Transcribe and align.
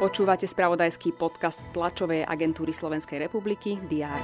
Počúvate 0.00 0.48
spravodajský 0.48 1.12
podcast 1.12 1.60
tlačovej 1.76 2.24
agentúry 2.24 2.72
Slovenskej 2.72 3.20
republiky 3.28 3.76
DR. 3.84 4.16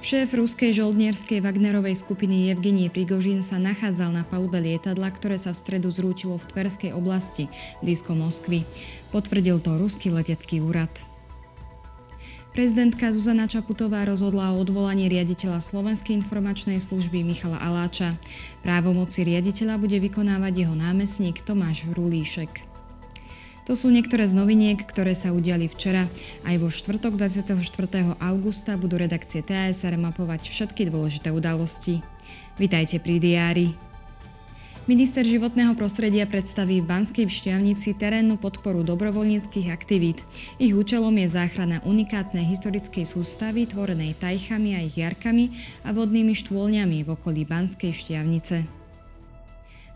Šéf 0.00 0.32
ruskej 0.32 0.72
žoldnierskej 0.72 1.42
Wagnerovej 1.42 1.98
skupiny 1.98 2.48
Evgenie 2.54 2.88
Prigožin 2.88 3.44
sa 3.44 3.58
nachádzal 3.58 4.14
na 4.14 4.22
palube 4.22 4.62
lietadla, 4.62 5.10
ktoré 5.12 5.36
sa 5.36 5.52
v 5.52 5.60
stredu 5.60 5.92
zrútilo 5.92 6.38
v 6.38 6.48
Tverskej 6.54 6.94
oblasti, 6.94 7.50
blízko 7.84 8.14
Moskvy. 8.14 8.64
Potvrdil 9.12 9.58
to 9.58 9.76
ruský 9.76 10.14
letecký 10.14 10.62
úrad. 10.62 11.09
Prezidentka 12.50 13.14
Zuzana 13.14 13.46
Čaputová 13.46 14.02
rozhodla 14.02 14.50
o 14.50 14.58
odvolaní 14.58 15.06
riaditeľa 15.06 15.62
Slovenskej 15.62 16.18
informačnej 16.18 16.82
služby 16.82 17.22
Michala 17.22 17.62
Aláča. 17.62 18.18
Právomoci 18.66 19.22
riaditeľa 19.22 19.78
bude 19.78 19.94
vykonávať 20.02 20.66
jeho 20.66 20.74
námestník 20.74 21.46
Tomáš 21.46 21.86
Rulíšek. 21.94 22.66
To 23.70 23.78
sú 23.78 23.86
niektoré 23.94 24.26
z 24.26 24.34
noviniek, 24.34 24.82
ktoré 24.82 25.14
sa 25.14 25.30
udiali 25.30 25.70
včera. 25.70 26.10
Aj 26.42 26.56
vo 26.58 26.74
štvrtok 26.74 27.14
24. 27.14 27.54
augusta 28.18 28.74
budú 28.74 28.98
redakcie 28.98 29.46
TASR 29.46 29.94
mapovať 29.94 30.50
všetky 30.50 30.90
dôležité 30.90 31.30
udalosti. 31.30 32.02
Vitajte 32.58 32.98
pri 32.98 33.22
diári. 33.22 33.89
Minister 34.90 35.22
životného 35.22 35.78
prostredia 35.78 36.26
predstaví 36.26 36.82
v 36.82 36.90
Banskej 36.90 37.30
šťavnici 37.30 37.94
terénnu 37.94 38.42
podporu 38.42 38.82
dobrovoľníckých 38.82 39.70
aktivít. 39.70 40.18
Ich 40.58 40.74
účelom 40.74 41.14
je 41.14 41.30
záchrana 41.30 41.78
unikátnej 41.86 42.42
historickej 42.50 43.06
sústavy 43.06 43.70
tvorenej 43.70 44.18
tajchami 44.18 44.74
a 44.74 44.82
ich 44.82 44.98
jarkami 44.98 45.54
a 45.86 45.94
vodnými 45.94 46.34
štôlňami 46.34 47.06
v 47.06 47.08
okolí 47.14 47.46
Banskej 47.46 47.94
šťavnice. 48.02 48.66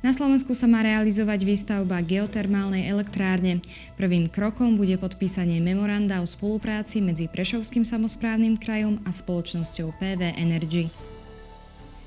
Na 0.06 0.14
Slovensku 0.14 0.54
sa 0.54 0.70
má 0.70 0.86
realizovať 0.86 1.42
výstavba 1.42 1.98
geotermálnej 1.98 2.86
elektrárne. 2.86 3.66
Prvým 3.98 4.30
krokom 4.30 4.78
bude 4.78 4.94
podpísanie 4.94 5.58
memoranda 5.58 6.22
o 6.22 6.26
spolupráci 6.30 7.02
medzi 7.02 7.26
Prešovským 7.26 7.82
samozprávnym 7.82 8.62
krajom 8.62 9.02
a 9.02 9.10
spoločnosťou 9.10 9.90
PV 9.98 10.38
Energy. 10.38 10.86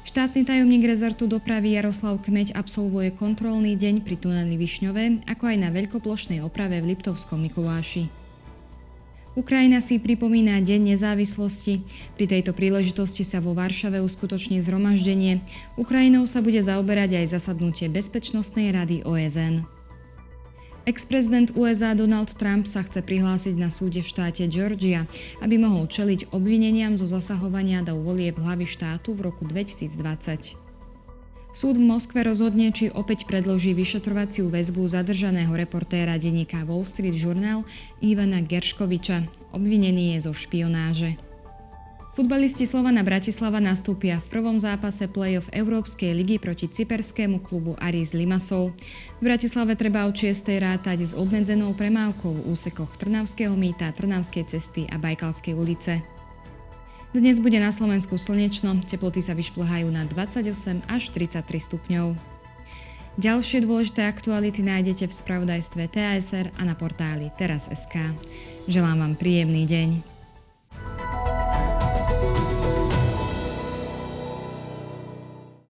Štátny 0.08 0.48
tajomník 0.48 0.88
rezortu 0.88 1.28
dopravy 1.28 1.76
Jaroslav 1.76 2.24
Kmeď 2.24 2.56
absolvuje 2.56 3.12
kontrolný 3.12 3.76
deň 3.76 4.08
pri 4.08 4.16
tuneli 4.16 4.56
Višňové, 4.56 5.28
ako 5.28 5.52
aj 5.52 5.58
na 5.60 5.68
veľkoplošnej 5.68 6.40
oprave 6.48 6.80
v 6.80 6.96
Liptovskom 6.96 7.44
Mikuláši. 7.44 8.08
Ukrajina 9.36 9.84
si 9.84 10.00
pripomína 10.00 10.64
Deň 10.64 10.96
nezávislosti. 10.96 11.84
Pri 12.16 12.24
tejto 12.24 12.56
príležitosti 12.56 13.28
sa 13.28 13.44
vo 13.44 13.52
Varšave 13.52 14.00
uskutoční 14.00 14.64
zhromaždenie. 14.64 15.44
Ukrajinou 15.76 16.24
sa 16.24 16.40
bude 16.40 16.64
zaoberať 16.64 17.20
aj 17.20 17.36
zasadnutie 17.38 17.92
Bezpečnostnej 17.92 18.72
rady 18.72 19.04
OSN. 19.04 19.77
Ex-prezident 20.88 21.52
USA 21.60 21.92
Donald 21.92 22.32
Trump 22.40 22.64
sa 22.64 22.80
chce 22.80 23.04
prihlásiť 23.04 23.60
na 23.60 23.68
súde 23.68 24.00
v 24.00 24.08
štáte 24.08 24.48
Georgia, 24.48 25.04
aby 25.44 25.60
mohol 25.60 25.84
čeliť 25.84 26.32
obvineniam 26.32 26.96
zo 26.96 27.04
zasahovania 27.04 27.84
do 27.84 28.00
volieb 28.00 28.40
hlavy 28.40 28.64
štátu 28.64 29.12
v 29.12 29.28
roku 29.28 29.44
2020. 29.44 30.56
Súd 31.52 31.76
v 31.76 31.84
Moskve 31.84 32.24
rozhodne, 32.24 32.72
či 32.72 32.88
opäť 32.88 33.28
predloží 33.28 33.76
vyšetrovaciu 33.76 34.48
väzbu 34.48 34.88
zadržaného 34.88 35.52
reportéra 35.60 36.16
denníka 36.16 36.64
Wall 36.64 36.88
Street 36.88 37.20
Journal 37.20 37.68
Ivana 38.00 38.40
Gerškoviča. 38.40 39.28
Obvinený 39.52 40.16
je 40.16 40.32
zo 40.32 40.32
špionáže. 40.32 41.27
Futbalisti 42.18 42.66
Slovana 42.66 43.06
Bratislava 43.06 43.62
nastúpia 43.62 44.18
v 44.26 44.42
prvom 44.42 44.58
zápase 44.58 45.06
play-off 45.06 45.54
Európskej 45.54 46.18
ligy 46.18 46.42
proti 46.42 46.66
cyperskému 46.66 47.46
klubu 47.46 47.78
Aris 47.78 48.18
Limassol. 48.18 48.74
V 49.22 49.30
Bratislave 49.30 49.78
treba 49.78 50.10
od 50.10 50.18
6. 50.18 50.34
rátať 50.58 51.06
s 51.06 51.14
obmedzenou 51.14 51.78
premávkou 51.78 52.42
v 52.42 52.58
úsekoch 52.58 52.90
Trnavského 52.98 53.54
mýta, 53.54 53.94
Trnavskej 53.94 54.50
cesty 54.50 54.90
a 54.90 54.98
Bajkalskej 54.98 55.54
ulice. 55.54 56.02
Dnes 57.14 57.38
bude 57.38 57.62
na 57.62 57.70
Slovensku 57.70 58.18
slnečno, 58.18 58.82
teploty 58.90 59.22
sa 59.22 59.38
vyšplhajú 59.38 59.86
na 59.94 60.10
28 60.10 60.90
až 60.90 61.14
33 61.14 61.46
stupňov. 61.46 62.18
Ďalšie 63.22 63.62
dôležité 63.62 64.10
aktuality 64.10 64.66
nájdete 64.66 65.06
v 65.06 65.14
spravodajstve 65.14 65.86
TASR 65.94 66.50
a 66.58 66.66
na 66.66 66.74
portáli 66.74 67.30
teraz.sk. 67.38 68.18
Želám 68.66 69.06
vám 69.06 69.14
príjemný 69.22 69.70
deň. 69.70 70.17